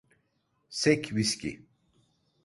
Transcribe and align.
Sek 0.69 1.13
viski. 1.15 1.51